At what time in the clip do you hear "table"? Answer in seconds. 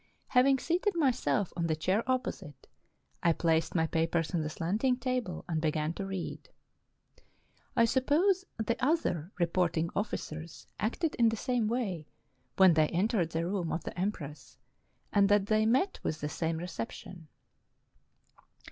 4.97-5.45